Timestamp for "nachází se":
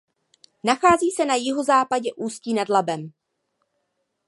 0.63-1.25